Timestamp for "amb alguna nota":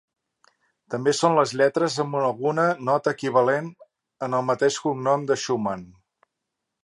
2.03-3.13